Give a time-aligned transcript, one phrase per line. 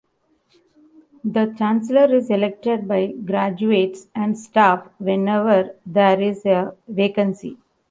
[1.23, 7.59] The chancellor is elected by graduates and staff whenever there is a vacancy.